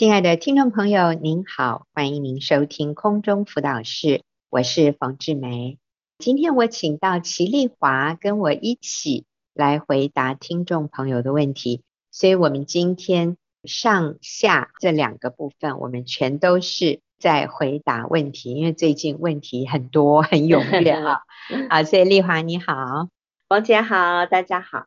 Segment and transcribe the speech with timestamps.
[0.00, 5.76] 亲爱的听众朋友，您好，欢迎您收听空中辅导室，我是冯志梅。
[6.16, 21.20] 今天我请到齐丽华跟我一起来回答听众朋友的问题，所以我们今天上下这两个部分，我们全都是在回答问题，因为最近问题很多，很踊跃啊。
[21.68, 23.10] 好，所以丽华你好，
[23.50, 24.86] 冯姐好，大家好。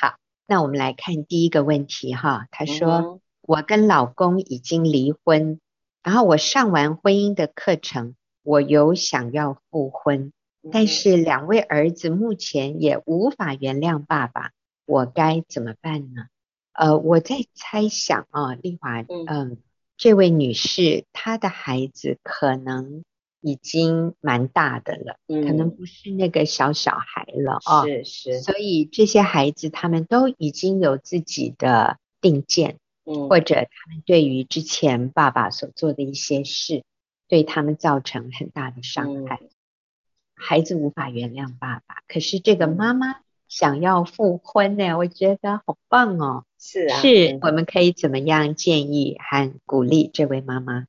[0.00, 0.14] 好，
[0.46, 2.88] 那我们来看第一个问题哈，他说。
[2.88, 5.60] 嗯我跟老公已经离婚，
[6.02, 10.32] 然后我上完婚姻的课程，我有想要复婚，
[10.72, 14.52] 但是两位儿子目前也无法原谅爸爸，
[14.86, 16.28] 我该怎么办呢？
[16.72, 19.50] 呃，我在猜想啊，丽华，嗯、呃，
[19.98, 23.04] 这位女士她的孩子可能
[23.42, 32.78] 已经蛮大的了，可能不是那个小小孩了啊，是是，所以这些孩子他们都已经有自己的定见。
[33.06, 36.84] 嗯，或者他们对于之前爸爸所做的一些事，
[37.28, 39.50] 对他们造成很大的伤害，嗯，
[40.34, 41.96] 孩子无法原谅爸爸。
[42.08, 46.44] 可是这个妈妈想要复婚呢，我觉得好棒哦。
[46.58, 50.86] 是啊，是，我们可以怎么样建议和鼓励这位妈妈？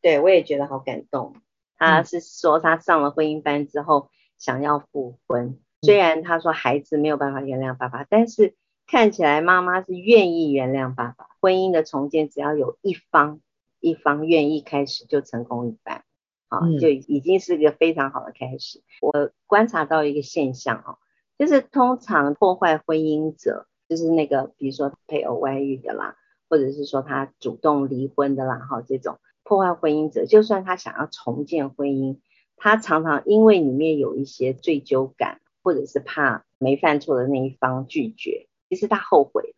[0.00, 1.36] 对，我也觉得好感动。
[1.76, 8.54] 她是说她上了婚姻班之后想要复婚，嗯，虽然她说孩子没有办法原谅爸爸，但是。
[8.90, 13.40] 看起来妈妈是愿意原谅爸爸，婚姻的重建只要有一方
[13.78, 16.02] 一方愿意开始，就成功一半，
[16.48, 18.82] 好，就已经是一个非常好的开始。
[19.00, 20.98] 我观察到一个现象哦，
[21.38, 26.16] 就是通常破坏婚姻者，就是那个比如说配偶外遇的啦，
[26.48, 32.18] 或者是说他主动离婚的啦，哈，这种破坏婚姻者，就算他想要重建婚姻，
[32.56, 38.48] 他常常因为里面有一些罪疚感，或者是怕没犯错的那一方拒绝。
[38.70, 39.54] 其实他后悔了，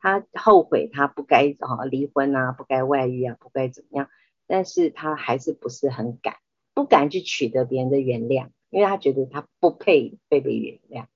[0.00, 4.08] 他后悔他不该啊离婚啊，不该外遇啊，不该怎么样，
[4.46, 6.36] 但是他还是不是很敢，
[6.72, 11.06] 不敢去取得别人的原谅，因为他觉得他不配被被原谅，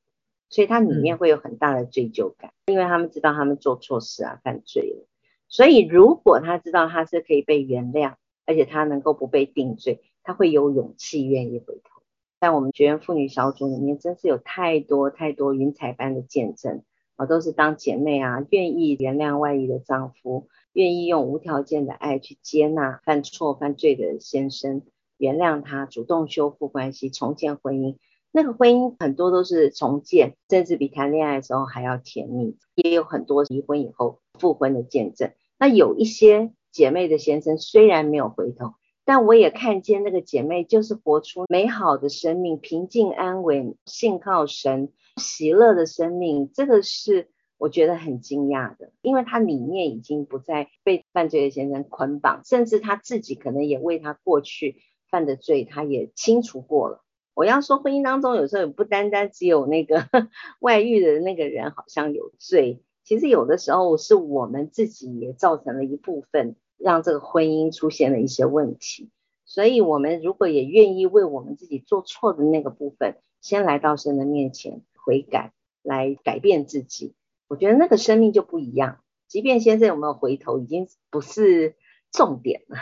[0.51, 5.07] 所以他里面会有很大的罪疚感，嗯，因为他们知道他们做错事啊，犯罪了，
[5.49, 12.03] 所以如果他知道他是可以被原谅，而且他能够不被定罪，他会有勇气愿意回头。
[12.41, 16.85] 在我们学员妇女小组里面，真是有太多太多云彩般的见证。
[17.19, 24.83] 我都是当姐妹啊，愿意原谅外遇的丈夫，愿意用无条件的爱去接纳犯错犯罪的先生，
[25.17, 27.97] 原谅他，主动修复关系，重建婚姻。
[28.31, 32.57] 那个婚姻很多都是重建，甚至比谈恋爱的时候还要甜蜜。
[32.77, 35.33] 也有很多离婚以后复婚的见证。
[35.59, 38.75] 那有一些姐妹的先生虽然没有回头，
[39.05, 44.93] 但我也看见那个姐妹就是活出美好的生命，平静安稳，信靠神。
[45.19, 54.77] 喜乐的生命，这个是我觉得很惊讶的，因为他里面已经不再被犯罪的先生捆绑，甚至他自己可能也为他过去
[55.11, 57.03] 犯的罪，他也清除过了。
[57.35, 60.07] 我要说，婚姻当中有时候也不单单只有那个
[60.61, 69.11] 外遇的那个人好像有罪，其实有的时候是我们自己也造成了一部分，让这个婚姻出现了一些问题。
[69.45, 74.83] 所以，我们如果也愿意为我们自己做错的那个部分，先来到神的面前。
[75.09, 77.15] 悔改来改变自己，
[77.49, 79.01] 我觉得那个生命就不一样。
[79.27, 81.77] 即便先生有没有回头，已经不是
[82.13, 82.77] 重点了。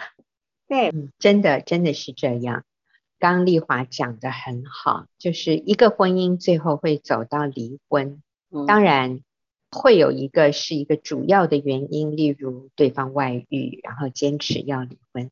[0.67, 2.65] 对，嗯，真的真的是这样。
[3.21, 8.21] 刚丽华讲的很好，就是一个婚姻最后会走到离婚，
[8.51, 9.21] 嗯，当然
[9.71, 15.31] 会有一个是一个主要的原因，例如对方外遇，然后坚持要离婚。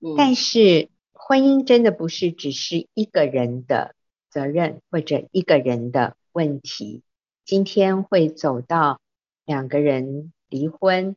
[0.00, 3.94] 嗯，但是婚姻真的不是只是一个人的
[4.28, 6.16] 责任，或者一个人的。
[6.34, 7.04] 问题
[7.44, 9.00] 今天会走到
[9.46, 11.14] 两个人离婚，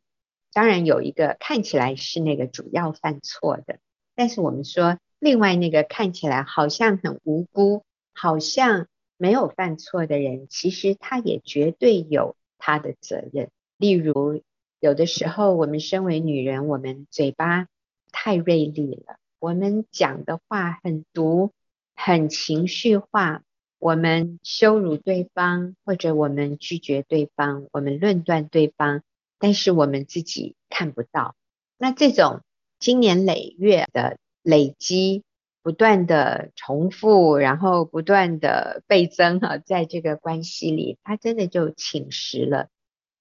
[0.52, 3.80] 当然有一个看起来是那个主要犯错的，
[4.14, 7.82] 但是我们说另外那个看起来好像很无辜，
[8.14, 8.86] 好像
[9.16, 13.50] 没有犯错的人，其实他也绝对有他的责任。
[13.76, 14.40] 例如
[14.78, 17.66] 有的时候我们身为女人，我们嘴巴
[18.12, 21.50] 太锐利了，我们讲的话很毒，
[21.96, 23.42] 很情绪化。
[23.80, 29.02] 我们羞辱对方，或者我们拒绝对方，我们论断对方，
[29.38, 31.36] 但是我们自己看不到。
[31.76, 32.40] 那这种
[32.80, 35.22] 经年累月的累积，
[35.62, 42.68] 不断的重复，然后不断的倍增哈，在这个关系里，它真的就侵蚀了，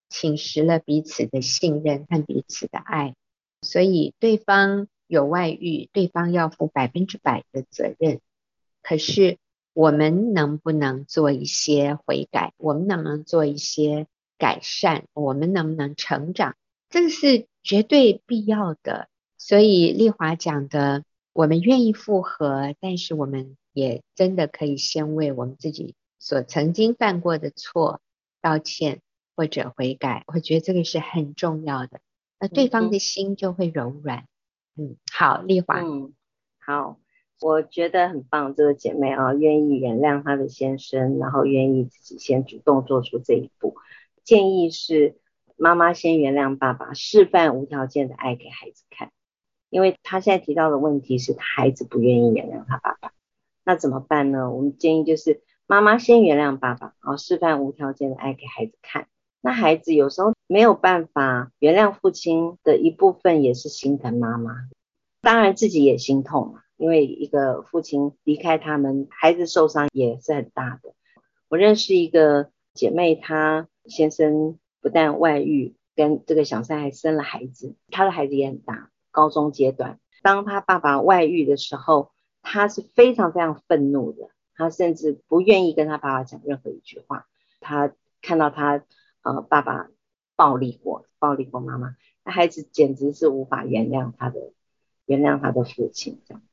[0.09, 3.13] 侵蚀了彼此的信任和彼此的爱。
[3.61, 8.21] 所以对方有外遇，对方要负百分之百的责任。
[8.81, 9.37] 可是。
[9.77, 12.51] 我们能不能做一些悔改？
[12.57, 14.07] 我们能不能做一些
[14.39, 15.05] 改善？
[15.13, 16.55] 我们能不能成长？
[16.89, 19.07] 这个是绝对必要的。
[19.37, 28.01] 所以丽华讲的，我们愿意复合，但是我们也真的可以先为我们自己所曾经犯过的错
[28.41, 29.01] 道歉
[29.35, 30.23] 或者悔改。
[30.25, 31.99] 我觉得这个是很重要的，
[32.39, 34.25] 那对方的心就会柔软。
[34.75, 36.15] 嗯，嗯，好，丽华，嗯，
[36.57, 36.97] 好。
[37.39, 43.75] 我觉得很棒，这个姐妹啊，愿意原谅她的先生，然后愿意自己先主动做出这一步。
[44.23, 45.17] 建议是
[45.55, 49.11] 妈妈先原谅爸爸，示范无条件的爱给孩子看。
[49.69, 53.11] 因为她现在提到的问题是，孩子不愿意原谅他爸爸，
[53.63, 54.49] 那怎么办呢？
[54.49, 59.07] 我们建议就是妈妈先原谅爸爸，然后示范无条件的爱给孩子看。
[59.41, 64.53] 那孩子有时候没有办法原谅父亲的一部分，也是心疼妈妈，
[65.21, 66.61] 当然自己也心痛嘛。
[66.77, 70.93] 因为一个父亲离开他们，孩子受伤也是很大的。
[71.49, 79.99] 我认识一个姐妹，她先生不但外遇，跟这个小三还生了孩子，她的孩子也很大，高中阶段。
[80.21, 87.25] 当她爸爸外遇的时候，她是非常非常愤怒的，她甚至不愿意跟她爸爸讲任何一句话。
[87.59, 87.91] 她
[88.21, 88.83] 看到她
[89.23, 89.89] 呃爸爸
[90.35, 94.51] 暴力过，暴力过妈妈，那孩子简直是无法原谅他的，
[95.05, 96.43] 原谅他的父亲这样。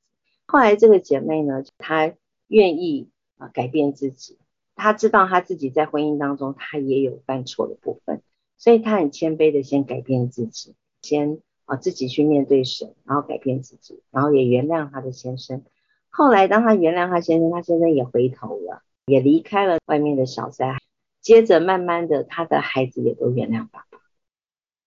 [0.47, 2.13] 后来这个姐妹呢，她
[2.49, 3.09] 愿意
[3.39, 4.39] 啊改变自己，
[4.77, 8.23] 她知道她自己在婚姻当中她也有犯错的部分，
[8.57, 15.65] 所以她很谦卑的先改变自己，先啊自己去面对神，然后改变自己，然后也原谅她的先生。
[16.11, 20.77] 后来当她原谅她先生，她先生也回头了，也离开了外面的小三，
[21.21, 23.99] 接着慢慢的她的孩子也都原谅爸爸，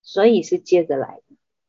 [0.02, 1.27] 所以是接着来的。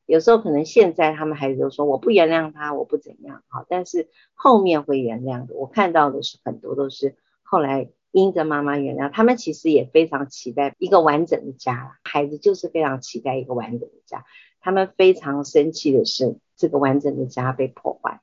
[0.08, 5.54] 有时候可能现在他们孩子都说我不原谅他，我不怎样，好，但是后面会原谅的。
[5.54, 14.24] 我看到的是很多都是后来因着妈妈原谅，他们其实也非常期待一个完整的家，孩子就是非常期待一个完整的家。
[14.60, 18.22] 他们非常生气的是这个完整的家被破坏，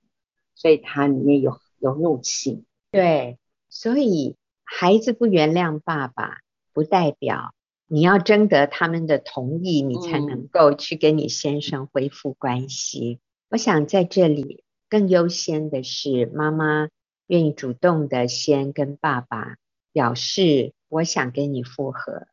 [0.56, 2.66] 所以他里面有有怒气。
[2.92, 3.38] 对，
[3.70, 6.40] 所以孩子不原谅爸爸，
[6.74, 7.55] 不代表。
[7.88, 13.20] 你要征得他们的同意，你才能够去跟你先生恢复关系。
[13.20, 13.20] 嗯。
[13.52, 16.90] 我想在这里更优先的是妈妈
[17.28, 19.58] 愿意主动的先跟爸爸
[19.94, 22.28] 表示，我想跟你复合。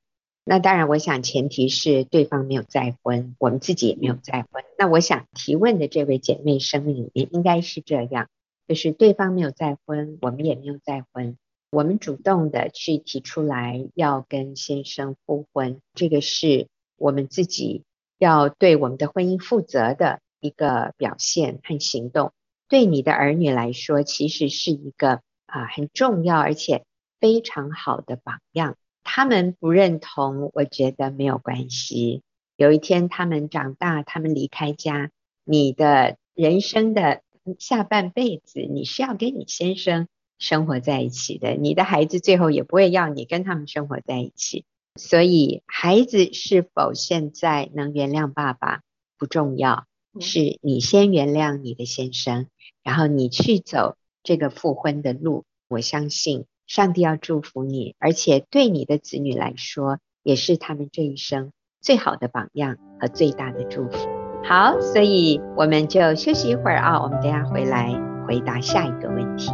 [0.45, 4.65] 那当然，我想前提是对方没有再婚，我们自己也没有再婚。
[4.77, 8.29] 那我想提问的这位姐妹生命里面应该是这样，
[8.67, 11.37] 就是对方没有再婚，我们也没有再婚。
[11.73, 17.85] 我们主动的去提出来要跟先生复婚，这个是我们自己
[18.19, 22.35] 要对我们的婚姻负责的一个表现和行动。
[22.69, 26.85] 对你的儿女来说，其实是一个啊很重要而且
[27.19, 28.77] 非常好的榜样。
[29.03, 32.21] 他们不认同，我觉得没有关系。
[32.57, 35.11] 有一天他们长大，他们离开家，
[35.43, 37.23] 你的人生的
[37.59, 40.07] 下半辈子，你是要跟你先生。
[40.43, 44.65] 生活在一起的，你的孩子最后也不会要你跟他们生活在一起，
[44.97, 48.81] 所以孩子是否现在能原谅爸爸
[49.17, 49.85] 不重要，
[50.19, 52.49] 是你先原谅你的先生，
[52.83, 53.95] 然后你去走
[54.25, 55.45] 这个复婚的路。
[55.69, 64.09] 我相信上帝要祝福你，而且对你的子女来说，也是他们这一生最好的榜样和最大的祝福。
[64.45, 67.95] 好，所以我们就休息一会儿啊，我们等下回来
[68.27, 69.53] 回答下一个问题。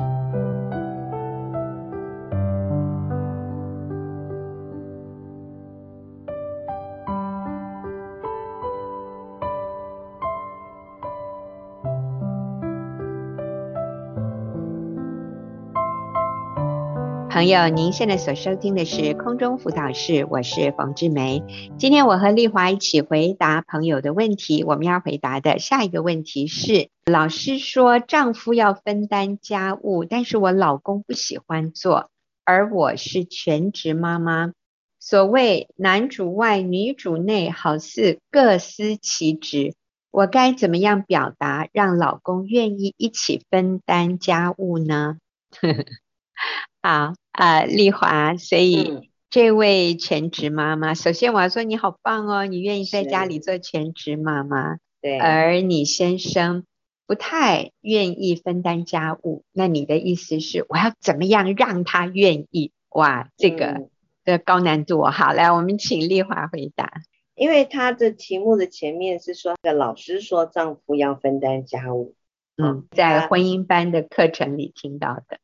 [17.39, 21.41] 朋友，您现在所收听的是空中辅导室，我是冯志梅。
[21.79, 24.65] 今天我和丽华一起回答朋友的问题。
[24.65, 32.11] 我们要回答的下一个问题是：老师说丈夫要分担家务，但是我老公不喜欢做，
[32.45, 34.51] 而我是全职妈妈。
[34.99, 39.75] 所谓男主外女主内，好似各司其职，
[40.11, 45.19] 我该怎么样表达，让老公愿意一起分担家务呢？
[46.83, 47.15] 好。
[47.39, 56.65] 啊，丽华，所以这位全职妈妈，嗯，首先我要说你好棒哦，你愿意在家里做全职妈妈，对，而你先生
[57.07, 62.73] 不太愿意分担家务，那你的意思是我要怎么样让他愿意？
[62.91, 63.87] 哇，这个
[64.25, 66.91] 的、嗯、高难度，好，来，我们请丽华回答，
[67.37, 72.17] 因为他的题目的前面是说，老师说丈夫要分担家务，
[72.57, 75.39] 嗯，在婚姻班的课程里听到的，嗯。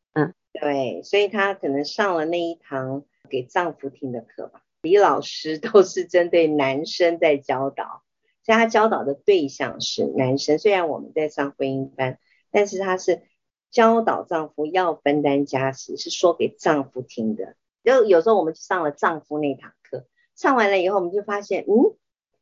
[0.61, 4.63] 对，所以她可能上了那一堂给丈夫听的课吧。
[4.83, 8.03] 李老师 都是针对男生在教导，
[8.43, 10.59] 所以他教导的对象是男生。
[10.59, 12.19] 虽然我们在上婚姻班，
[12.51, 13.23] 但是他是
[13.71, 17.57] 教导丈夫要分担家事，是说给丈夫听的。
[17.83, 20.07] 就有时候我们上了丈夫那堂课，
[20.37, 21.97] 上完了以后，我们就发现，嗯，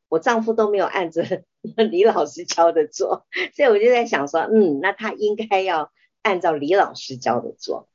[0.08, 1.44] 我丈夫都没有按着
[1.90, 5.92] 李老师教的做，所以我就在想说，嗯，那他应该要
[6.22, 7.88] 按照李老师教的做。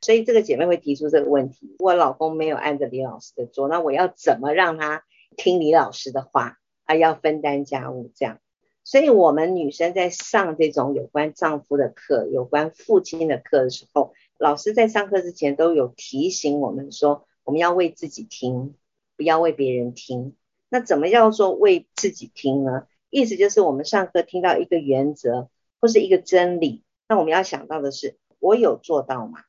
[0.00, 5.04] 所以这个姐妹会提出这个问题：我老公没有按着李老师的做，那我要怎么让他
[5.36, 6.94] 听李老师的话啊？
[6.94, 8.38] 要分担家务这样。
[8.82, 18.74] 所以我们女生在上这种有关丈夫的课、有关父亲的课的时候，老师在上课之前都有提醒我们说，我们要为自己听，
[19.16, 20.34] 不要为别人听。
[20.70, 22.86] 那怎么叫做为自己听呢？
[23.10, 29.40] 意思就是我们上课听到一个原则或是一个真理，那我们要想到的是，我有做到吗？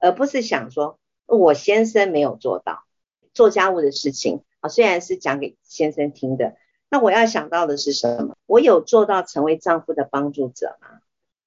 [0.00, 2.84] 而不是想说我先生没有做到
[3.32, 6.56] 做家务的事情啊，虽然是讲给先生听的，
[6.90, 8.36] 那我要想到的是什么？
[8.46, 11.00] 我有做到成为丈夫的帮助者吗？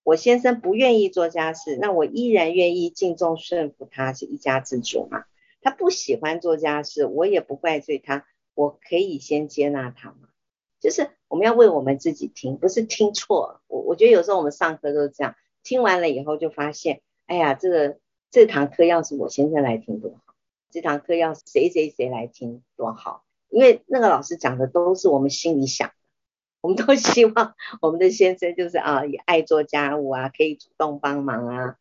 [0.04, 5.26] 我先生不愿意做家事，那我依然愿意敬重顺服他，是一家之主嘛。
[5.62, 10.28] 他不喜欢做家事，我也不怪罪他，我可以先接纳他嘛。
[10.82, 13.62] 就是我们要为我们自己听，不是听错。
[13.68, 17.98] 我我觉得有时候我们上课都是这样，听完了以后就发现，哎呀，这个
[18.34, 20.34] 这堂课要是我先生来听多好，
[20.72, 25.94] 这堂课要是谁谁谁来听多好，因为那个老师讲的都是我们心里想的。
[26.62, 31.75] 我们都希望我们的先生就是啊，也爱做家务啊，可以主动帮忙啊。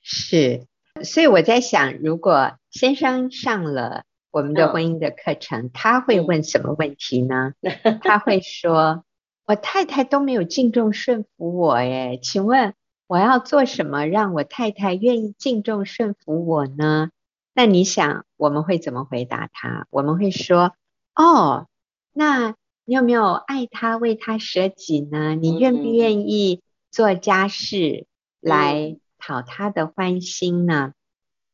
[0.00, 0.66] 是，
[1.04, 4.02] 所以我在想，如果先生上了
[4.32, 7.52] 我们的婚姻的课程，嗯、他会问什么问题呢？
[7.60, 9.04] 嗯、 他会说
[9.46, 12.74] ：“我太太都没有敬重顺服我，哎，请问
[13.12, 17.10] 我要做什么让我太太愿意敬重顺服我呢？”
[17.52, 19.86] 那你想我们会怎么回答他？
[19.90, 20.72] 我们会说
[21.14, 21.66] ：“哦，
[22.12, 22.54] 那。”
[22.84, 25.36] 你有没有爱他、为他舍己呢？
[25.36, 28.06] 你愿不愿意做家事
[28.40, 30.92] 来讨他的欢心呢？
[30.92, 30.94] 嗯、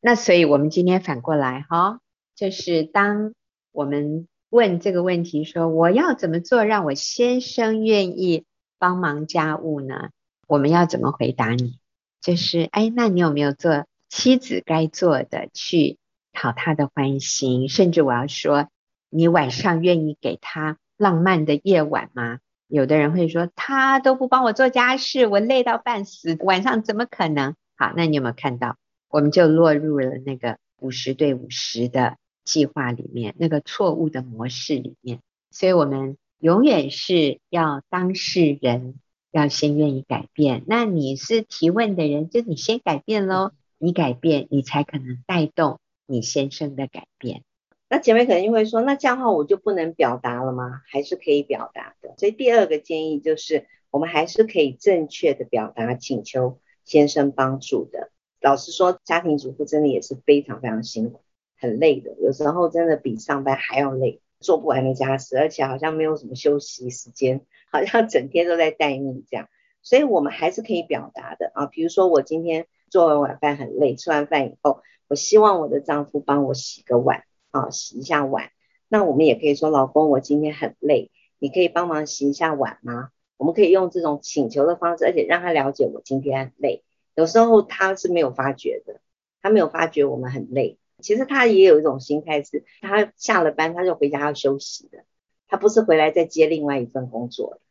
[0.01, 1.99] 那所以，我们今天反过来哈，
[2.35, 3.35] 就是当
[3.71, 8.45] 我们问这个问题说，我要怎么做让我先生愿意
[8.79, 10.09] 帮忙家务呢？
[10.49, 11.77] 我们要怎么回答你？
[12.21, 15.99] 就是，哎，那你有没有做妻子该做的，去
[16.33, 17.69] 讨他的欢心？
[17.69, 18.67] 甚至我要说，
[19.11, 20.79] 你晚上愿意给他。
[20.97, 22.39] 浪漫的夜晚吗？
[22.67, 27.55] 有的人会说，他都不帮我做家事，我累到半死，晚上怎么可能？
[27.77, 28.75] 好，那你有没有看到？
[29.07, 35.19] 我们就落入了那个五十对五十的计划里面，那个错误的模式里面。
[35.51, 38.95] 所以，我们永远是要当事人
[39.31, 40.63] 要先愿意改变。
[40.67, 43.51] 那你是提问的人，就你先改变喽。
[43.81, 47.43] 你改变，你才可能带动你先生的改变。
[47.87, 50.81] 那姐妹可能就会说，那这样的话我就不能表达了吗？
[50.91, 52.13] 还是可以表达的。
[52.17, 58.11] 所以第二个建议就是，我们还是可以正确的表达请求先生帮助的。
[58.41, 61.21] 老实说，家庭主妇真的也是非常非常辛苦，
[61.57, 67.41] 很累的，有时候真的比上班还要累，做不完的家事，而且好像没有什么休息时间，
[67.71, 69.47] 好像整天都在待命这样。
[69.81, 77.23] 所以我们还是可以表达的啊，比如说我今天做完晚饭很累，吃完饭以后，我希望我的丈夫帮我洗个碗。
[77.51, 78.51] 啊，洗一下碗。
[78.89, 83.09] 那我们也可以说，老公，我今天很累，你可以帮忙洗一下碗吗？
[83.37, 86.83] 我们可以用这种请求的方式，而且让他了解我今天很累。
[87.15, 89.01] 有时候他是没有发觉的，
[89.41, 90.77] 他没有发觉我们很累。
[91.01, 95.05] 其实他也有一种心态是，他下了班他就回家要休息的，
[95.47, 97.61] 他不是回来再接另外一份工作的。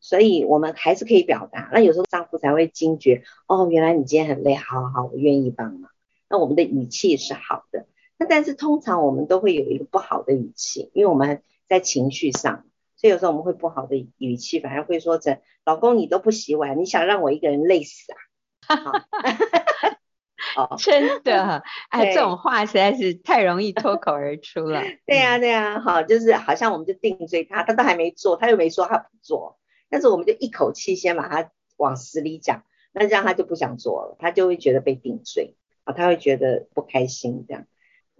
[0.00, 1.70] 所以我们还是可以表达。
[1.72, 5.92] 那有时候丈夫才会惊觉，哦，原来你今天很累，好好好，我愿意帮忙。
[6.28, 7.86] 那我们的语气是好的。
[8.18, 12.64] 那但是通常我们都会有一个不好的语气，因为我们在情绪上，
[12.96, 18.18] 所以有时候我们会不好的语气，反而会说成“老公，你都不洗碗，你想让我一个人累死啊？”
[20.56, 24.82] 哦，真的， 哎，这种话实在是太容易脱口而出了。
[25.06, 29.58] 对呀，对呀，好，就是好像我们就定罪他，他都还没做，他又没说他不做，
[29.90, 37.66] 但是我们就一口气先把他往死里讲，那这样他就不想做了，他就会觉得被定罪啊，他会觉得不开心这样。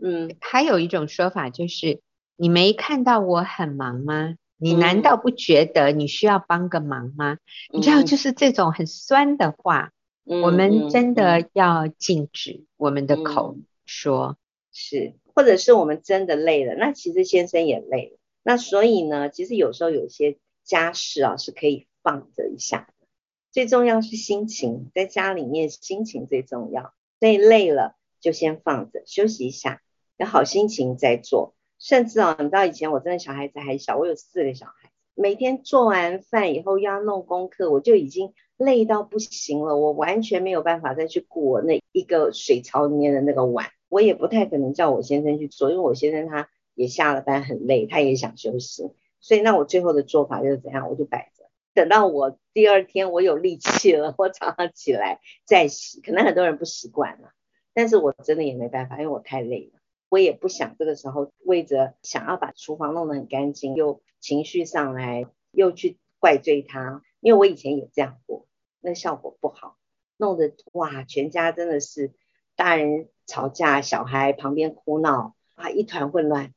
[0.02, 2.00] 嗯，还有一种说法就是，
[2.36, 4.34] 你没看到我很忙吗？
[4.58, 7.32] 你难道不觉得你需要帮个忙吗？
[7.72, 9.90] 嗯、你知道，就是这种很酸的话，
[10.24, 14.36] 嗯、我们真的要禁止我们的口说，
[14.72, 23.06] 是，或者是我们真的累了，那其实先生也累了，那所以呢，其实有时候有些家事啊是可以放着一下的，
[23.50, 29.82] 最重要是心情，在家里面心情最重要，所以累了就先放着休息一下。
[30.18, 34.81] 有好心情再做，甚至啊，你知道以前我真的小孩子还小，我有四个小孩，
[35.14, 48.90] 每天做完饭以后要弄功课，我就已经累到不行了，我完全没有办法再去顾我那一个水槽里面的那个碗，我也不太可能叫我先生去做，因为我先生他也下了班很累，他也想休息，
[49.20, 57.32] 所以那我最后的做法就是怎样，我就摆着，等到我第二天我有力气了，我早上起来再洗，可能很多人不习惯了，
[57.74, 59.81] 但是我真的也没办法，因为我太累了。
[60.12, 68.46] 我也不想这个时候为着想要把厨房弄得很干净，又情绪上来，又去怪罪他，因为我以前也这样过，
[68.82, 69.78] 那效果不好，
[70.18, 72.12] 弄得哇，全家真的是
[72.56, 76.52] 大人吵架，小孩旁边哭闹啊，一团混乱。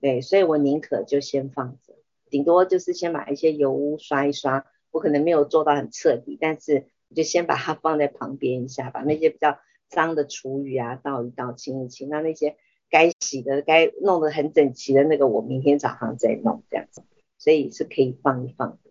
[0.00, 1.94] 对，所以我宁可就先放着，
[2.28, 12.56] 顶多就是先把一些油污刷一刷，我可能没有做到很彻底，但是就先把它放在旁边一下，把那些比较脏的厨余啊倒一倒，清一清，那那些。
[12.88, 17.02] 该洗的、该弄得很整齐的那个，我明天早上再弄，这样子，
[17.38, 18.90] 所以是可以放一放的。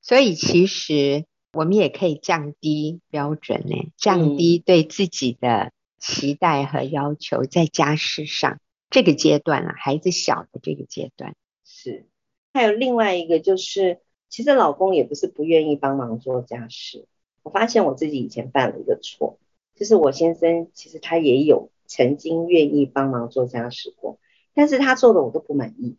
[0.00, 12.06] 所以其实我们也可以降低标准呢，降低对自己的期待和要求，在家事上、嗯、这个阶段啊，孩子小的这个阶段是。
[12.52, 13.98] 还有另外一个就是，
[14.28, 17.06] 其实老公也不是不愿意帮忙做家事。
[17.42, 19.38] 我发现我自己以前犯了一个错，
[19.74, 21.70] 就是我先生其实他也有。
[21.90, 24.20] 曾经愿意帮忙做家事过，
[24.54, 25.96] 但是他做的我都不满意，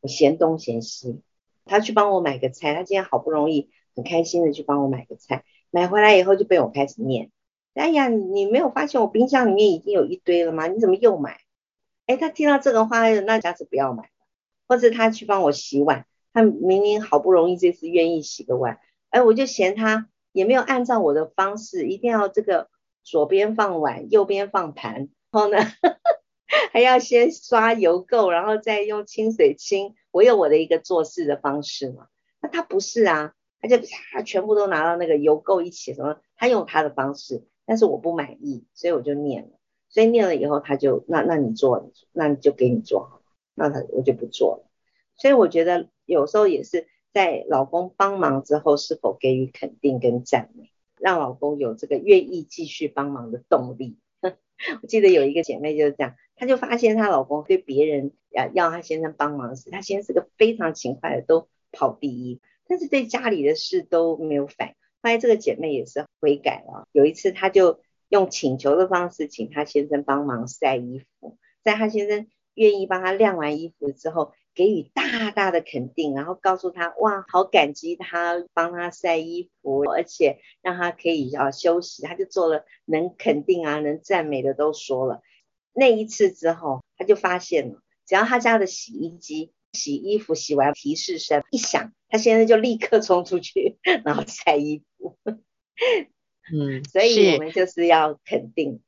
[0.00, 1.22] 我嫌东嫌西。
[1.64, 7.32] 他去帮我买个菜，他今天好不容易很开心的去帮我买个菜，买回来以后就被我开始念。
[7.74, 10.68] 哎呀，你没有发现我冰箱里面已经有一堆了吗？
[10.68, 11.40] 你怎么又买？
[12.06, 14.10] 哎，他听到这个话，那下次不要买。
[14.68, 18.78] 或者他去帮我洗碗，他明明好不容易这次愿意洗个碗，
[19.10, 22.70] 哎，我就嫌他也没有按照我的方式，一定要这个
[23.02, 25.08] 左边放碗，右边放盘。
[25.34, 25.58] 然后呢，
[26.70, 29.96] 还要先刷油垢，然后再用清水清。
[30.12, 32.06] 我有我的一个做事的方式嘛。
[32.40, 33.76] 那他不是啊，他就
[34.12, 39.58] 他全部都拿到那个油垢一起什么，他用他的方式，但是我不满意，所以我就念了。
[39.88, 43.20] 所以念了以后，他就那那你做，那你就给你做好，
[43.54, 44.70] 那他我就不做了。
[45.16, 53.98] 所以我觉得有时候也是在老公帮忙之后，是否给予肯定跟赞美，让老公有这个愿意继续帮忙的动力。
[54.82, 64.74] 我记得有一个姐妹就是这样，她就发现她老公对别人要要她先生帮忙时，她先生是个非常勤快的，都跑第一，但是对家里的事都没有反应。
[65.02, 74.32] 后来这个姐妹也是悔改了，有一次她就用请求的方式请她先生帮忙晒衣服，在她先生愿意帮她晾完衣服之后。
[74.54, 85.20] 给予大大的肯定，然后告诉他，哇，好感激他帮他晒衣服，而且让他可以啊休息，他就做了能肯定啊、能赞美的都说了。
[85.72, 95.16] 那一次之后，他就发现了，只要他家的洗衣机洗衣服洗完提示声一响，他现在就立刻冲出去， 然后晒衣服。
[96.52, 98.80] 嗯， 所以我们就是要肯定。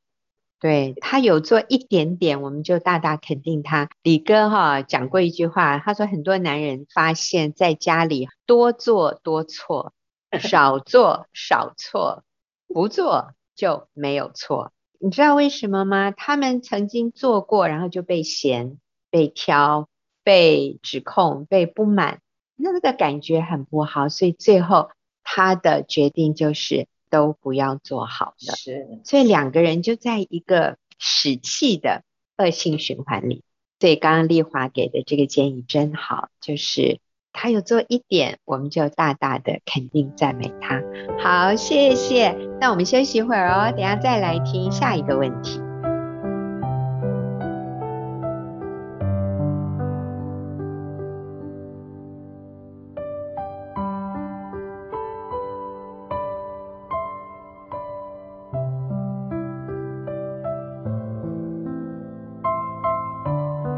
[0.59, 3.89] 对，他有做一点点，我们就大大肯定他。
[4.01, 9.93] 李哥哈讲过一句话，他说很多男人发现在家里多做多错，
[10.39, 12.23] 少做少错，
[12.67, 14.71] 不做就没有错。
[14.99, 16.09] 你知道为什么吗？
[16.09, 18.79] 他们曾经做过，然后就被嫌、
[19.11, 19.87] 被挑、
[20.23, 22.19] 被指控、被不满，
[22.55, 24.89] 那那个感觉很不好，所以最后
[25.23, 26.87] 他的决定就是。
[27.09, 32.03] 都不要做好的，是，所以两个人就在一个使气的
[32.37, 33.43] 恶性循环里。
[33.79, 36.99] 所以刚刚丽华给的这个建议真好，就是
[37.31, 40.81] 他有做一点，我们就大大的肯定赞美他。
[41.19, 42.35] 好，谢谢。
[42.59, 45.66] 那我们休息一会儿哦，等下再来听下一个问题。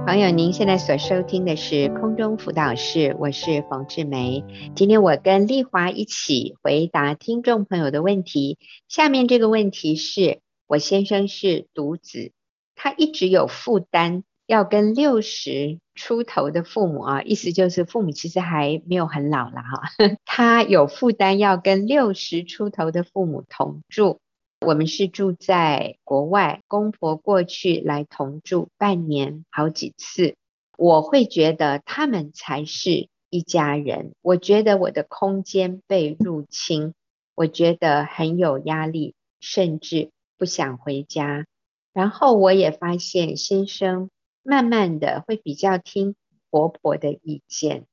[0.09, 4.43] 朋友，您现在所收听的是空中辅导室，我是冯志梅。
[4.75, 8.57] 今天我跟丽华一起回答听众朋友的问题。
[8.87, 12.31] 下面这个问题是我先生是独子，
[12.73, 24.19] 他一直有负担，要跟六十出头的父母啊，意思就是父母其实还没有很老了哈，他有负担要跟六十出头的父母同住。
[24.65, 30.35] 我们是住在国外，公婆过去来同住半年，好几次。
[30.77, 34.13] 我会觉得他们才是一家人。
[34.21, 36.93] 我觉得我的空间被入侵，
[37.35, 41.45] 我觉得很有压力，甚至不想回家。
[41.93, 44.09] 然后我也发现先生
[44.43, 46.15] 慢慢的会比较听
[46.49, 47.85] 婆婆的意见。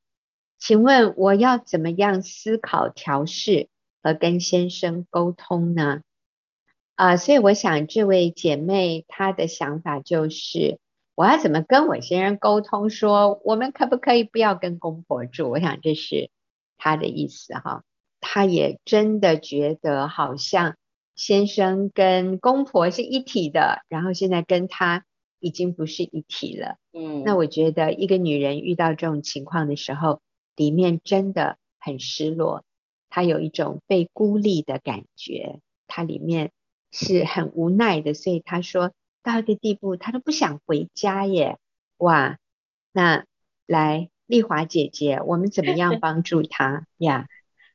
[0.58, 3.68] 请问我要怎么样思考调试
[4.02, 6.02] 和跟先生沟通呢？
[6.96, 10.78] 啊、呃，所以我想这位姐妹她的想法就是，
[11.14, 15.50] 我要怎么跟我先生沟通说，说我们可不可以不要跟公婆住？
[15.50, 16.30] 我想这是
[16.78, 17.84] 她的意思哈。
[18.18, 20.76] 她也真的觉得好像
[21.14, 25.04] 先生跟公婆是一体的，然后现在跟她
[25.38, 26.76] 已经不是一体了。
[26.94, 30.22] 嗯，那我觉得一个女人遇到这种情况的时候，
[30.56, 32.64] 里面真的很失落，
[33.10, 36.52] 她有一种被孤立的感觉，她里面。
[36.98, 38.90] 是很无奈的，所以他说
[39.22, 41.58] 到一个地步，他都不想回家耶。
[41.98, 42.38] 哇，
[42.90, 43.26] 那
[43.66, 47.28] 来丽华姐姐，我们怎么样 帮助他呀？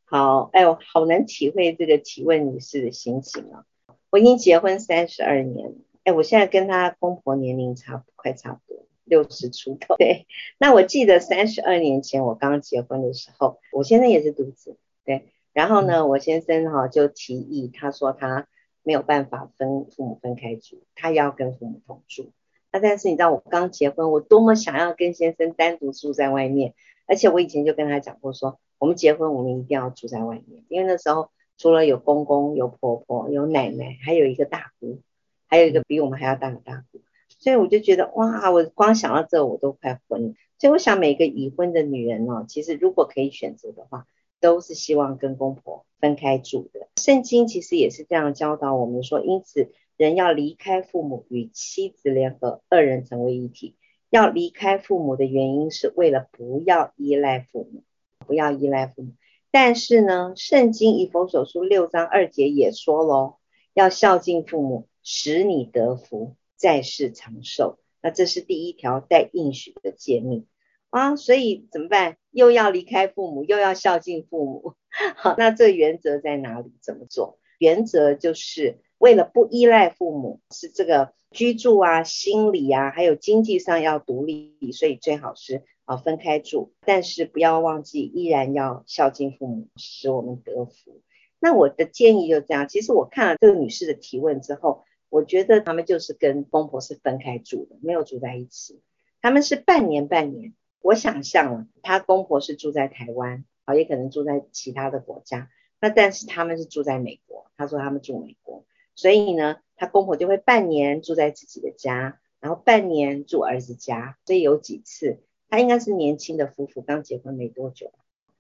[0.06, 3.66] 好，哎呦，好难体会这个提问女士的心情啊。
[4.10, 9.98] 我已经结婚三十二年，哎，我现在跟她公婆年龄差快差不多，六十出头。
[10.02, 10.26] 对，
[10.58, 18.48] 那我记得三十二年前我刚结婚的时候，我先生也是独子，对，然后呢，我先生哈就提议，他说他。
[18.84, 22.32] 没有办法分父母分开住，他要跟父母同住。
[22.72, 26.74] 那但是你知道我刚结婚，我多么想要跟先生单独住在外面，
[27.06, 35.00] 而且我以前就跟他讲过说，我们结婚我们一定要住在外面，因为那时候除了有公公、有婆婆、有奶奶，还有一个大姑，
[35.48, 40.34] 还有一个比我们还要大的大姑，所以我就觉得哇，我光想到这我都快昏了。
[40.58, 44.08] 所以我想每个已婚的女人哦，其实如果可以选择的话。
[44.42, 46.90] 都是希望跟公婆分开住的。
[46.98, 53.76] 圣经其实也是这样教导我们说，因此人要离开父母，与妻子联合，二人成为一体。
[54.10, 57.84] 要离开父母的原因是为了不要依赖父母，
[58.28, 59.14] 不要依赖父母。
[59.52, 63.36] 但是呢，圣经以弗所书六章二节也说喽，
[63.74, 67.78] 要孝敬父母，使你得福，在世长寿。
[68.02, 70.46] 那这是第一条带应许的诫命。
[70.92, 72.18] 啊，所以怎么办？
[72.32, 74.76] 又要离开父母，又要孝敬父母。
[75.16, 76.74] 好，那这原则在哪里？
[76.82, 77.40] 怎么做？
[77.58, 86.74] 原则就是为了不依赖父母，是这个居住啊、心理啊，还有经济上要独立，所以最好是啊分开住。
[86.86, 91.02] 但是不要忘记，依然要孝敬父母，使我们得福。
[91.40, 92.68] 那我的建议就这样。
[92.68, 98.82] 其实我看了这个女士的提问之后，我觉得他们就是跟公婆是分开住的，没有住在一起。
[99.22, 100.54] 他们是半年半年。
[100.82, 105.50] 我想象了，他公婆是住在台湾，啊，也可能住在其他的国家。
[105.80, 108.66] 那但是他们是住在美国，他说他们住美国，
[108.96, 114.18] 所以呢，他公婆就会半年住在自己的家，然后半年住儿子家。
[114.26, 117.92] 所以有几次，他应该是年轻的夫妇，刚结婚没多久，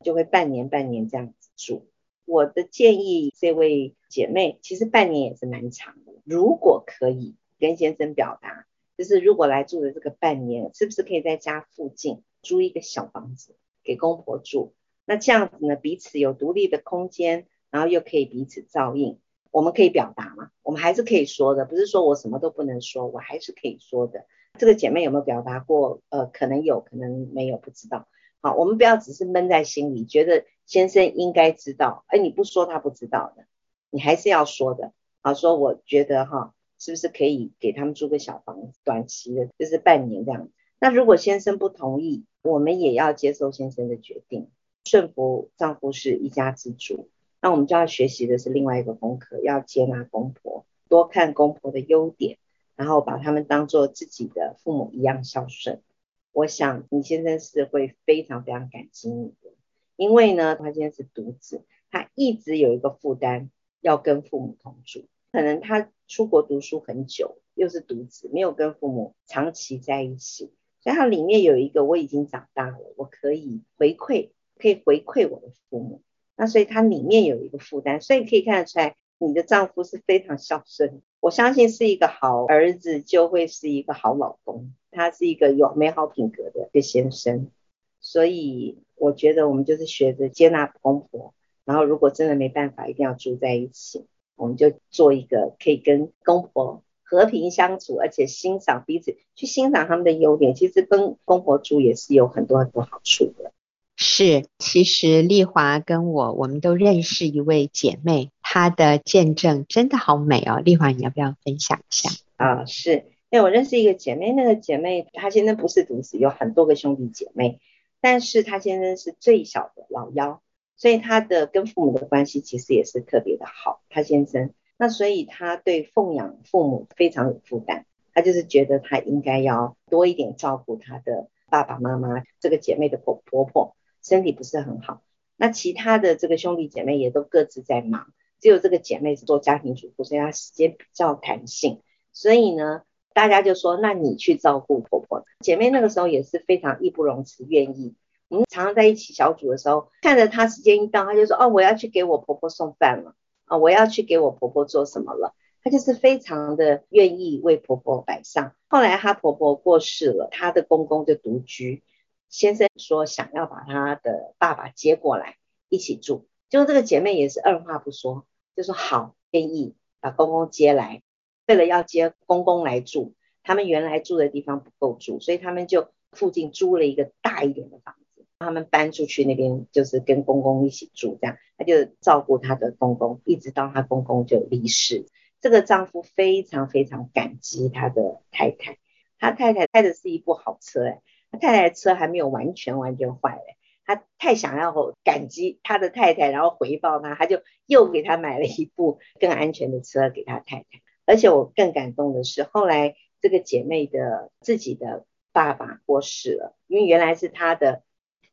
[0.04, 1.88] 就会半年半年这样子住。
[2.26, 6.14] 我的建议，这位姐妹，其实半年也是蛮长的。
[6.24, 8.68] 如果可以跟先生表达，
[9.02, 12.22] 就是如果来住的这个半年，是不是可以在家附近？
[12.44, 19.18] 租一个小房子给公婆住，那这样子呢，彼此有独立的空间，然后又可以彼此照应。
[19.50, 20.52] 我们可以表达吗？
[20.62, 24.28] 我们还是可以说的，不是说我什么都不能说，我还是可以说的。
[24.60, 26.02] 这个姐妹有没有表达过？
[26.10, 28.08] 呃，可能有，可能没有，不知道。
[28.40, 33.46] 好，我们不要只是闷在心里，觉得先生应该知道，哎，你不说他不知道的，
[33.90, 34.94] 你还是要说的。
[35.22, 40.50] 好，说我觉得哈，是不是可以给他们租个小房子，短期的，就是半年这样。
[40.80, 44.50] 那如果先生不同意，我们也要接受先生的决定，
[44.86, 47.08] 顺服丈夫是一家之主。
[47.40, 52.40] 那我们就要学习的是另外一个功课，要接纳公婆，多看公婆的优点，
[52.76, 55.84] 然后把他们当做自己的父母一样孝顺。
[56.32, 59.52] 我想你先生是会非常非常感激你的，
[59.98, 70.52] 因为呢，他现在是独子，他一直有一个负担要跟父母同住，可能他出国读书很久，又是独子，没有跟父母长期在一起。
[70.82, 76.02] 所以他里面有一个，我已经长大了，我可以回馈，可以回馈我的父母。
[76.36, 81.02] 那所以他里面有一个负担，所以可以看得出来，你的丈夫是非常孝顺。
[81.20, 84.74] 我相信是一个好儿子，就会是一个好老公。
[84.90, 87.52] 他是一个有美好品格的一个先生。
[88.00, 96.84] 所以我觉得我们就是学着接纳公婆，然后如果真的没办法，一定要住在一起，我们就做一个可以跟公婆。
[97.04, 100.56] 和平相处，而且欣赏彼此，去欣赏他们的优点。
[100.56, 103.52] 其实跟公婆住也是有很多很多好处的。
[103.98, 110.62] 是，其实丽华跟我，我们都认识一位姐妹，她的见证真的好美哦。
[110.64, 112.10] 丽华，你要不要分享一下？
[112.38, 117.60] 啊，是，因为我认识一个姐妹，那个姐妹她现在不是独子，有很多个兄弟姐妹，
[118.00, 120.42] 但是她现在是最小的老幺，
[120.78, 123.82] 所以她的跟父母的关系其实也是特别的好。
[123.90, 124.54] 她先生。
[124.78, 133.76] 那所以他对奉养父母非常有负担，他就是觉得他应该要多一点照顾他的爸爸妈妈，这个姐妹的婆婆婆。
[134.02, 135.04] 身体不是很好。
[135.38, 138.08] 那其他的这个兄弟姐妹也都各自在忙，
[138.40, 141.84] 只有这个姐妹是做家庭主妇，所以她时间比较弹性。
[142.12, 142.82] 所以呢，
[143.14, 145.28] 大家就说，那你去照顾婆婆。
[145.42, 147.94] 姐妹那个时候也是非常义不容辞，愿意。
[148.32, 153.14] 我们常常在一起小组的时候，看着她时间一到，她就说，哦，我要去给我婆婆送饭了，
[153.44, 155.36] 啊、我要去给我婆婆做什么了。
[155.62, 158.56] 她就是非常的愿意为婆婆摆上。
[158.70, 161.84] 后来她婆婆过世了，她的公公就独居。
[162.30, 165.36] 先生说想要把她的爸爸接过来
[165.68, 171.04] 一起住，就这个姐妹也是二话不说，就说好，愿意把公公接来。
[171.48, 173.14] 为了要接公公来住，
[173.44, 178.01] 他们原来住的地方不够住，所以他们就附近租了一个大一点的房子，
[178.42, 185.06] 他们搬出去那边就是跟公公一起住，这样他就照顾他的公公，一直到他公公就离世。
[185.40, 188.78] 这个丈夫非常非常感激他的太太，
[189.18, 191.02] 他太太开的是一部好车哎，
[191.32, 194.74] 他太太的车还没有完全完全坏嘞，他太想要
[195.04, 200.66] 感激他的太太，然后回报他，他就又给他买了一部更安全的车给他太太。
[201.08, 207.82] 而且我更感动的是，后来这个姐妹的自己的爸爸过世了，因为原来是她的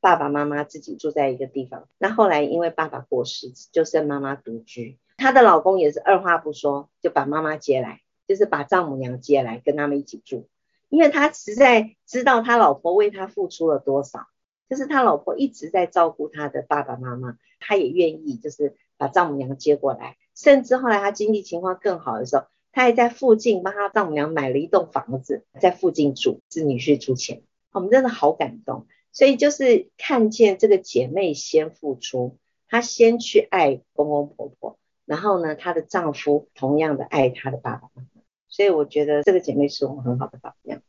[0.01, 4.99] 爸爸妈妈自己住在一个地方，那后来因为爸爸过世，就剩妈妈独居。
[5.17, 10.49] 她的老公也是二话不说就把妈妈接来，就是把丈母娘接来跟他们一起住，
[10.89, 14.27] 因为他实在知道他老婆为他付出了多少，
[14.69, 28.87] 就是他老婆一直在照顾他的爸爸妈妈，他也愿意就是把丈母娘接过来，甚至后来他经济情况更好的时候，他还在附近帮他丈母娘买了一栋房子，在附近住，是女婿出钱，我们真的好感动，
[29.19, 34.79] 所以就是看见这个姐妹先付出，她先去爱公公婆婆。
[35.07, 40.81] 然后呢，她的丈夫同样的爱她的爸爸妈妈，所以我觉得这个姐妹是我们很好的榜样。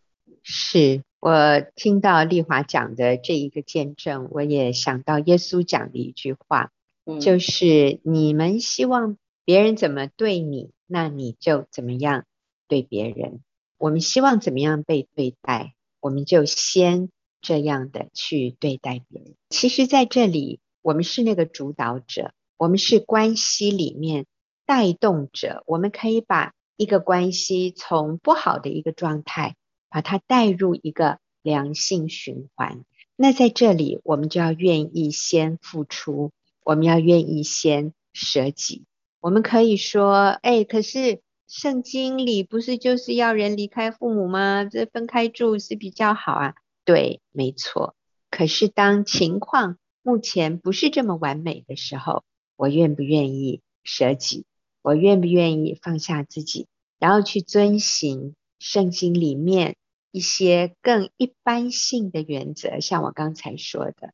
[0.44, 6.72] 是我听到丽华讲的这一个见证，我也想到耶稣讲的一句话，
[7.06, 12.26] 嗯、就是你们希望别人怎么对你，那你就怎么样
[12.68, 13.40] 对别人。
[13.80, 17.10] 我们希望怎么样被对待，我们就先
[17.42, 19.36] 这样的去对待别人。
[19.50, 22.32] 其实，在这里，我们是那个主导者。
[22.58, 24.26] 我们是关系里面
[24.66, 29.56] 带动者，我们可以把一个关系从不好的一个状态，
[29.90, 32.84] 把它带入一个良性循环。
[33.16, 36.32] 那在这里，我们就要愿意先付出，
[36.66, 38.84] 我们要愿意先舍己。
[39.22, 44.66] 我们可以说，哎，可是圣经里不是就是要人离开父母吗？
[44.66, 46.56] 这分开住是比较好啊。
[46.90, 47.94] 对，没错。
[48.32, 52.24] 可是当情况目前不是这么完美的时候，
[52.56, 54.48] 我愿不愿意舍己？
[54.82, 56.66] 我愿不愿意放下自己，
[56.98, 59.76] 然后去遵行圣经里面
[60.10, 62.80] 一些更一般性的原则？
[62.80, 64.12] 像我刚才说的，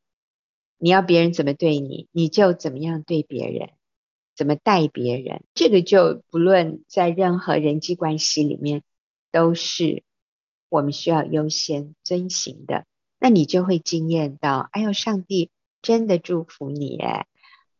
[0.78, 3.70] 你要别人怎么对你，你就怎么样对别人，
[4.36, 5.46] 怎么待别人。
[5.54, 8.84] 这个就不论在任何人际关系里面，
[9.32, 10.04] 都是
[10.70, 12.86] 我们需要优先遵行的。
[13.20, 15.50] 那你就会惊艳到，哎呦，上帝
[15.82, 17.26] 真的祝福你哎。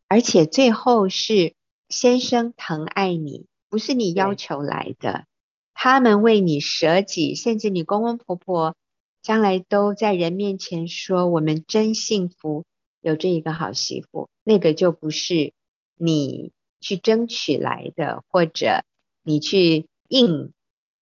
[0.08, 1.54] 而且最后是
[1.88, 5.26] 先生疼爱你，不是你要求来的，
[5.74, 8.76] 他们为你舍己，甚至你公公婆婆
[9.22, 12.64] 将来都在人面前说我们真幸福，
[13.00, 15.52] 有这一个好媳妇，那个就不是
[15.96, 18.84] 你去争取来的，或者
[19.22, 20.52] 你去硬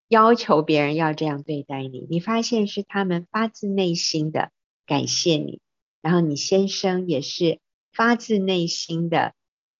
[0.09, 4.51] 要求别人要这样对待你，你发现是他们发自内心的
[4.87, 5.61] 感谢你，
[6.03, 7.59] 然后你先生也是。
[7.97, 9.35] 发自内心的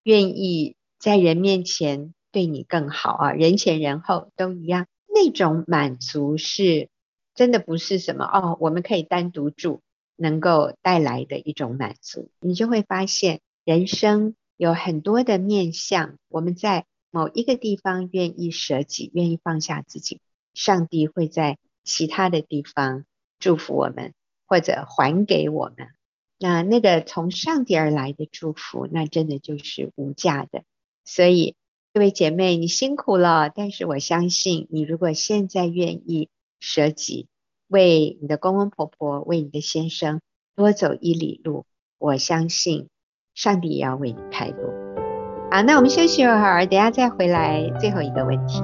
[0.05, 6.91] 愿意在人面前对你更好啊，人前人后都一样，那种满足是
[7.35, 9.81] 真的不是什么哦，我们可以单独住
[10.15, 12.31] 能够带来的一种满足。
[12.39, 20.21] 你就会发现人生有很多的面向，我们在某一个地方愿意舍己，愿意放下自己，
[20.53, 23.05] 上帝会在其他的地方
[23.39, 24.15] 祝福我们，
[24.49, 25.91] 或者还给我们。
[26.41, 30.65] 那那个从上帝而来的祝福，那真的就是无价的。
[31.05, 31.55] 所以，
[31.93, 33.49] 各位姐妹，你辛苦了。
[33.49, 37.29] 但是我相信，你如果现在愿意舍己，
[37.69, 40.21] 为你的公公婆婆，为你的先生
[40.57, 41.65] 多走一里路，
[41.97, 42.89] 我相信
[43.35, 44.84] 上帝也要为你开路。
[45.55, 48.61] 好，那我们休息一会儿，等下再回来最后一个问题。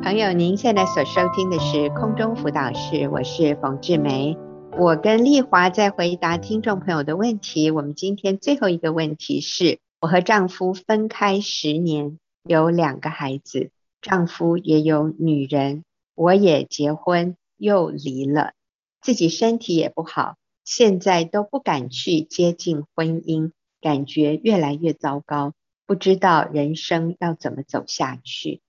[0.00, 4.38] 朋友，您现在所收听的是空中辅导室，我是冯志梅。
[4.78, 7.72] 我跟丽华在回答听众朋友的问题。
[7.72, 15.84] 我们今天最后一个问题是：我和丈夫分开十年，有两个孩子，丈夫也有女人，
[16.14, 18.52] 我也结婚又离了，
[19.00, 25.52] 自己身体也不好，现在都不敢去接近婚姻，感觉越来越糟糕，
[25.84, 28.60] 不知道人生要怎么走下去。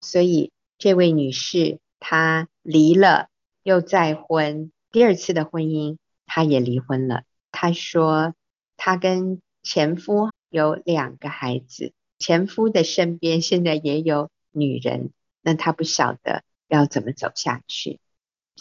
[0.00, 3.28] 所以这位女士她离了
[3.62, 4.72] 又再婚。
[4.90, 7.24] 第二次的婚姻，她也离婚了。
[7.50, 8.34] 她说，
[8.78, 15.10] 她跟前夫有两个孩子，前夫的身边现在也有女人，
[15.42, 18.00] 那他不晓得要怎么走下去，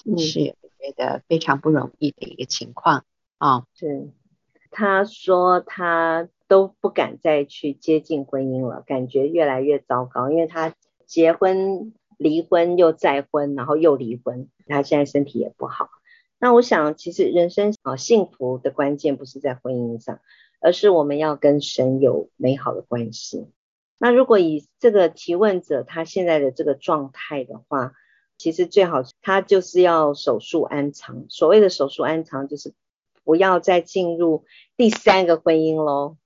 [0.05, 3.05] 嗯、是我觉得非常不容易的一个情况
[3.37, 3.65] 啊。
[3.79, 4.07] 对、哦，
[4.71, 15.89] 她说他都不敢再去接近婚姻了，感觉越来越糟糕，因为他结婚、离婚又再婚，然后又离婚，他现在身体也不好。
[16.37, 20.19] 那我想，其实人生啊，幸福的关键不是在婚姻上，
[20.59, 23.47] 而是我们要跟神有美好的关系。
[23.97, 27.93] 那如果以这个提问者他现在的这个状态的话，
[28.37, 31.25] 其实最好他就是要手术安藏。
[31.29, 32.73] 所谓的手术安藏，就是
[33.23, 36.17] 不要再进入第三个婚姻喽。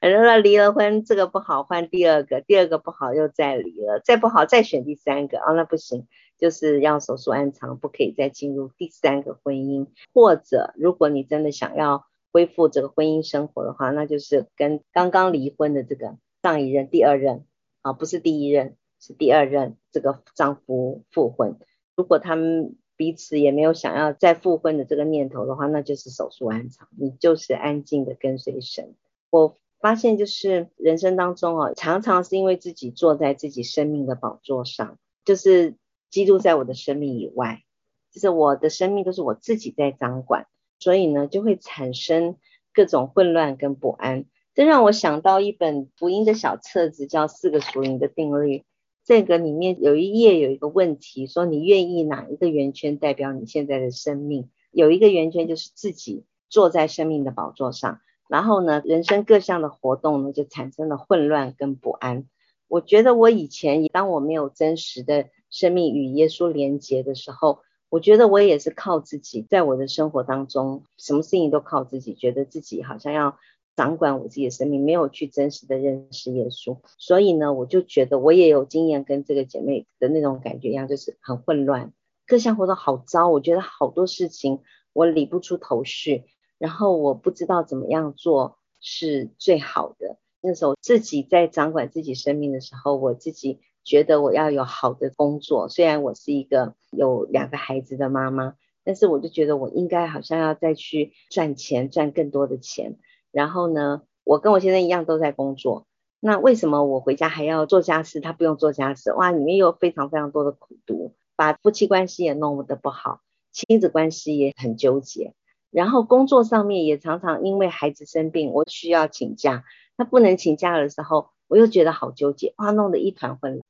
[0.00, 6.06] 反正他离了婚，这个不好换第二个，第二个不好又再离了，再不好再选第三个啊，那不行。
[6.38, 9.86] 就是要手术安藏，不可以再进入第三个婚姻。
[10.12, 17.44] 或者，如果你真的想要恢复这个婚姻生活的话，那就是跟刚刚离婚的这个上一任、第二任
[17.82, 21.58] 啊，不是第一任，是第二任这个丈夫复婚。
[21.94, 28.94] 如果他们彼此也没有想要再复婚的这个念头的话，那就是手术安藏，你就是安静的跟随神。
[29.30, 35.76] 我发现就是人生当中啊，常常是因为自己坐在自己生命的宝座上，就是。
[36.12, 37.62] 基督在我的生命以外，
[38.10, 40.46] 就是我的生命都是我自己在掌管，
[40.82, 42.34] 所以呢，就会产生
[42.74, 44.24] 各种混乱跟不安。
[44.52, 48.58] 这让我想到一本福音的小册子，叫《四个属灵的定律》。
[49.04, 54.50] 这个里面有一页有一个问题，说你愿意哪一个圆圈代表你现在的生命？
[54.72, 62.26] 有一个圆圈就是自己坐在生命的宝座上，然后呢，人生各项的活动呢就产生了混乱跟不安。
[62.66, 65.26] 我觉得我以前当我没有真实的。
[65.54, 67.58] 生命与耶稣连结的时候，
[67.92, 73.36] 我觉得我也是靠自己，在我的生活当中，什么事情都靠自己，觉得自己好像要
[73.76, 76.78] 掌管我自己的生命，没有去真实的认识耶稣。
[76.96, 81.92] 所以呢，我就觉得我也有经验，跟这个姐妹的那种感觉一样，就是很混乱，
[82.26, 84.60] 各项活动好糟，我觉得好多事情
[84.94, 86.24] 我理不出头绪，
[86.56, 90.16] 然后我不知道怎么样做是最好的。
[90.40, 93.60] 那时候自己在掌管自己生命的时候，我自己。
[93.84, 102.98] 觉得我要有好的工作，虽然我是一个有两个孩子的妈妈，但是我就觉得我应该好像要再去赚钱，赚更多的钱。
[103.30, 105.86] 然后呢，我跟我先生一样都在工作，
[106.20, 108.20] 那为什么我回家还要做家事？
[108.20, 115.34] 他不用做家事，哇，里面有非常非常多的苦读，把夫妻关系也弄得不好，亲子关系也很纠结。
[115.70, 119.64] 然后工作上面也常常因为孩子生病，我需要请假，
[119.96, 123.62] 他不能请假的时候，我又觉得好纠结，哇，弄得一团混乱。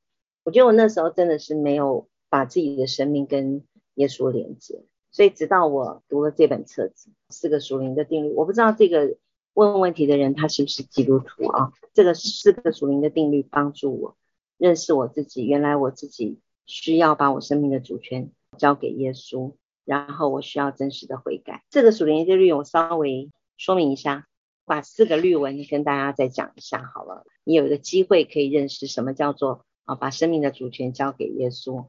[0.43, 3.63] 我觉得我那时候真的是没有把自己的生命跟
[3.95, 9.15] 耶稣连接，所以直到我读了这本册子《四个属灵的定律》，我不知道这个
[9.53, 11.71] 问问题的人他是不是基督徒啊？
[11.93, 14.17] 这个四个属灵的定律帮助我
[14.57, 19.53] 认识我自己，原来我自己需要把我生命的主权交给耶稣，
[19.85, 21.63] 然后我需要真实的悔改。
[21.69, 24.27] 这个属灵的定律我稍微说明一下，
[24.65, 29.63] 把四个律文跟大家再讲一下好了，你有一个机会可以认识什么叫做。
[29.85, 31.85] 啊，把生命的主权交给耶稣。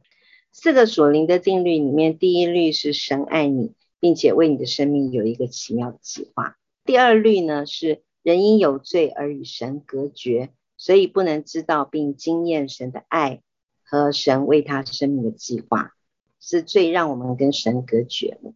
[0.52, 6.56] 四个属灵的定律里面，第一律是神爱你，并且为你的生命有一个奇妙的计划。
[6.84, 13.42] 第二律呢是人因有罪而与神隔绝，所以不能知道并经验神的爱
[13.82, 15.92] 和神为他生命的计划，
[16.40, 18.54] 是最让我们跟神隔绝的。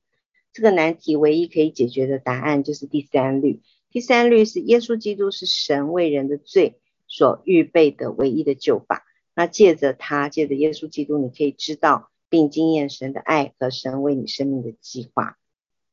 [0.53, 3.61] 这个难题唯一可以解决的答案就是第三律。
[3.91, 9.05] 第三律是耶稣基督是神为人的罪所预备的唯一的救法。
[9.39, 15.39] 那借着他，借着耶稣基督，你可以知道并经验神的爱和神为你生命的计划。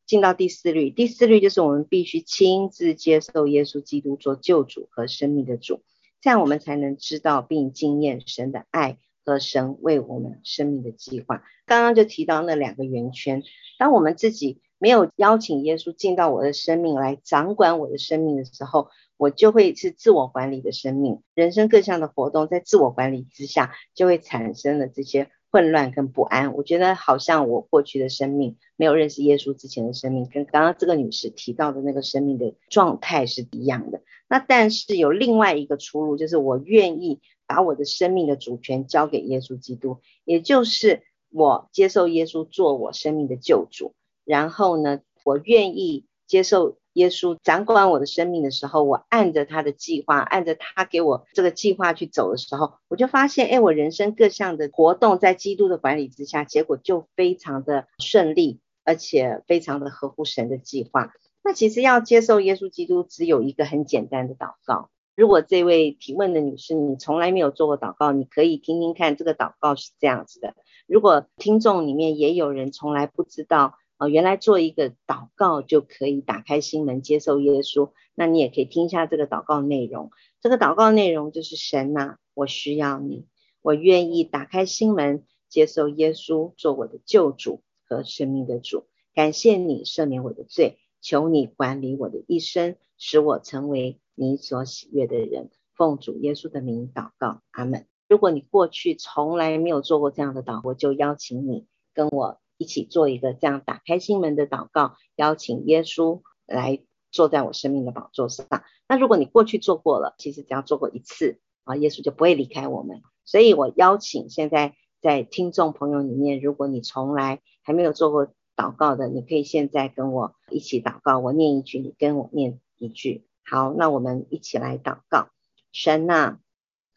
[0.08, 5.84] 进到第四律，第四律就是我们必须亲自接受耶稣基督做救主和生命的主，
[6.22, 11.44] 这样我们才能知道并经验神的爱和神为我们生命的计划。
[11.68, 13.44] 刚刚就提到那两个圆圈，
[13.78, 26.54] 当我们自己没有邀请耶稣进到我的生命来掌管我的生命的时候，我就会是自我管理的生命，人生各项的活动在自我管理之下，就会产生了这些混乱跟不安。
[26.54, 34.02] 我觉得好像我过去的生命没有认识耶稣之前的生命，跟刚刚这个女士提到的那个生命的状态是一样的。
[34.28, 43.94] 那但是有另外一个出路，就是我愿意把我的生命的主权交给耶稣基督，也就是我接受耶稣做我生命的救主，
[44.26, 46.78] 然后呢，我愿意接受。
[46.96, 61.12] 耶稣掌管我的生命的时候，我按着他的计划，按着他给我这个计划去走的时候，我就发现，哎，我人生各项的活动在基督的管理之下，结果就非常的顺利，而且非常的合乎神的计划。
[61.44, 64.90] 那其实要接受耶稣基督，只有一个很简单的祷告。
[65.18, 70.56] 如果这位提问的女士，你从来没有做过祷告，你可以听听看这个祷告是这样子的。
[70.88, 80.12] 如果听众里面也有人从来不知道，哦，原来做一个祷告就可以打开心门接受耶稣，那你也可以听一下这个祷告内容。
[80.42, 83.26] 这个祷告内容就是神呐，我需要你，
[83.62, 88.86] 我愿意打开心门接受耶稣做我的救主和生命的主。
[89.14, 95.50] 感谢你赦免我的罪，求你管理我的一生，使我成为你所喜悦的人。
[95.74, 97.88] 奉主耶稣的名祷告，阿门。
[98.10, 102.42] 如果你过去从来没有做过这样的祷告，我就邀请你跟我。
[102.58, 106.82] 一起做一个这样打开心门的祷告，邀请耶稣来
[107.12, 108.48] 坐在我生命的宝座上。
[108.88, 113.02] 那如果你过去做过了，其实只要做过一次啊，耶稣就不会离开我们。
[113.24, 121.20] 所以我邀请现在在听众朋友里面，如果你从来还没有做过祷告的，你可以现在跟我一起祷告。
[121.20, 123.28] 我念一句，你跟我念一句。
[123.44, 125.30] 好，那我们一起来祷告。
[125.72, 126.40] 神啊，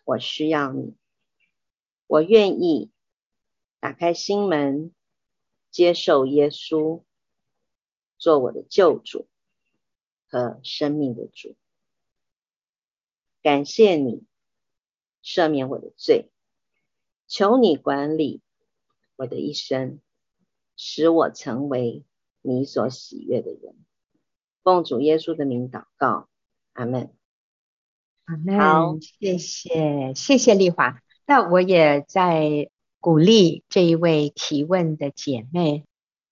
[0.04, 0.94] 我需要你，
[2.06, 2.90] 我愿意
[3.80, 4.92] 打开心门。
[5.78, 7.04] 接受耶稣
[8.16, 9.28] 做我的救主
[10.26, 11.54] 和生命的主，
[13.42, 14.24] 感谢你
[15.22, 16.32] 赦免我的罪，
[17.28, 18.42] 求你管理
[19.14, 20.00] 我的一生，
[20.74, 22.02] 使我成为
[22.42, 23.76] 你所喜悦的人。
[24.64, 26.28] 奉主耶稣的名祷告，
[26.72, 27.14] 阿门。
[28.24, 28.58] 阿门。
[28.58, 31.00] 好，谢谢，谢谢丽华。
[31.24, 32.68] 那我也在。
[33.00, 35.84] 鼓励这一位提问的姐妹，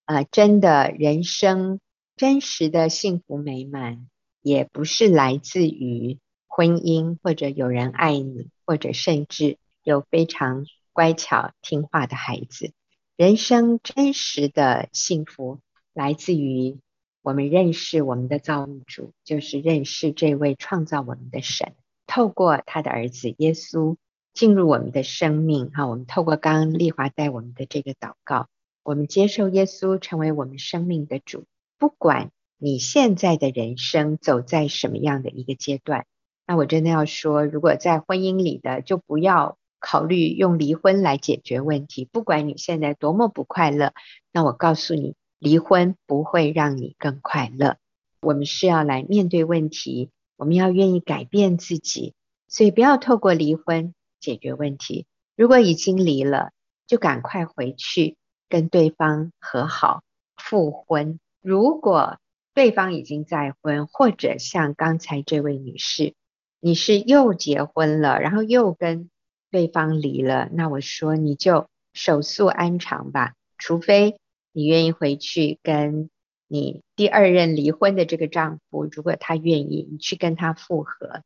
[0.04, 1.80] 啊、呃，真的人生
[2.16, 4.08] 真实的幸福美满，
[4.42, 12.72] 也不是来自于婚姻，或者有人爱你，或者甚至有非常乖巧听话的孩子。
[13.16, 15.60] 人生真实的幸福，
[15.94, 16.78] 来自于
[17.22, 21.74] 我们认识我们的造物主，就是认识这位创造我们的神，
[22.08, 23.96] 透过他的儿子耶稣。
[24.36, 28.48] 进入我们的生命，哈，我们透过刚刚丽华带我们的这个祷告，
[28.84, 31.44] 我们接受耶稣成为我们生命的主。
[31.78, 36.04] 不管你现在的人生走在什么样的一个阶段，
[36.46, 42.04] 那我真的要说，如果在婚姻里的，就不要考虑用离婚来解决问题。
[42.04, 43.94] 不管你现在多么不快乐，
[44.32, 47.78] 那我告诉你，离婚不会让你更快乐。
[48.20, 52.12] 我们是要来面对问题，我们要愿意改变自己，
[52.48, 53.94] 所以不要透过离婚。
[54.26, 55.06] 解决问题。
[55.36, 56.50] 如果已经离了，
[56.88, 58.16] 就赶快回去
[58.48, 60.02] 跟对方和好
[60.36, 61.20] 复婚。
[61.40, 62.18] 如果
[62.54, 66.14] 对方已经再婚，或者像刚才这位女士，
[66.58, 69.08] 你是又结婚了，然后又跟
[69.52, 73.34] 对方离了，那我说你就手速安常吧。
[73.58, 74.16] 除非
[74.50, 76.10] 你愿意回去跟
[76.48, 81.22] 你第二任离婚的这个丈夫，如果他愿意，你去跟他复合。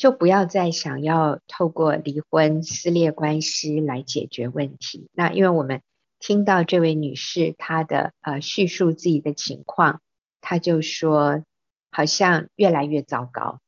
[0.00, 5.10] 就不要再想要透过离婚撕裂关系来解决问题。
[5.12, 5.82] 那因为我们
[6.18, 10.00] 听到这位女士她的呃叙述自己的情况，
[10.40, 11.44] 她就说
[11.90, 13.60] 好像越来越糟糕，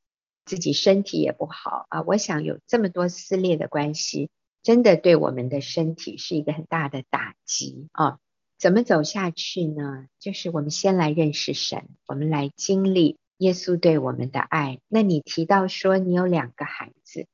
[0.47, 2.01] 自己身体也不好啊。
[2.01, 4.31] 我想有这么多撕裂的关系，
[4.63, 8.17] 真的对我们的身体是一个很大的打击啊。
[8.59, 10.07] 怎么走下去呢？
[10.19, 13.19] 就是我们先来认识神，我们来经历。
[13.39, 14.79] 耶稣对我们的爱。
[14.89, 17.27] 那你提到说你有两个孩子，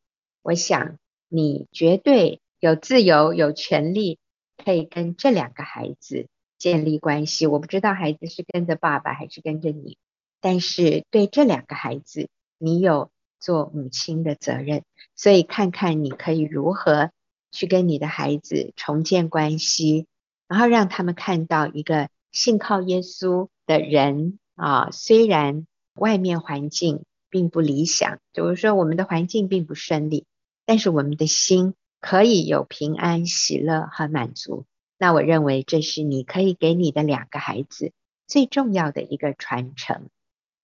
[0.43, 0.97] 我想
[1.29, 4.19] 你绝对有自由、有权利
[4.57, 7.47] 可以跟这两个孩子建立关系。
[7.47, 9.99] 我不知道孩子是跟着爸爸还是跟着你，
[10.41, 14.83] 但是对这两个孩子，你有做母亲的责任。
[15.15, 17.11] 所以看看你可以如何
[17.53, 20.07] 去跟你的孩子重建关系，
[20.47, 25.67] 然后让他们看到一个信靠耶稣的人啊，虽然。
[25.99, 30.25] 外面环境并不理想，就是说我们的环境并不顺利，
[30.65, 34.65] 但是我们的心可以有平安、喜乐和满足。
[34.99, 37.93] 那我认为这是你可以给你的两个孩子
[38.27, 40.09] 最重要的一个传承。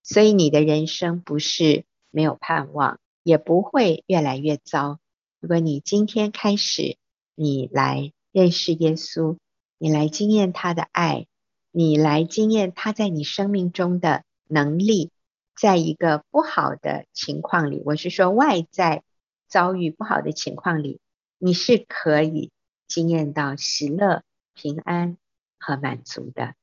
[0.03, 4.99] 所以你的人生不是没有盼望，也不会越来越糟。
[5.39, 6.97] 如果你今天开始，
[7.33, 9.37] 你来认识耶稣，
[9.77, 11.25] 你来经验他的爱，
[11.71, 15.11] 你来经验他在你生命中的能力。
[15.55, 19.03] 在一个不好的情况里，我是说外在
[19.47, 20.99] 遭遇不好的情况里，
[21.37, 22.51] 你是可以
[22.87, 25.17] 经验到喜乐、平安
[25.59, 26.53] 和满足的。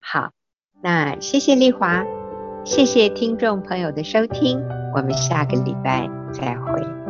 [0.00, 0.32] 好，
[0.82, 2.04] 那谢谢丽华，
[2.64, 4.60] 谢谢听众朋友的收听，
[4.94, 7.03] 我们下个礼拜再会。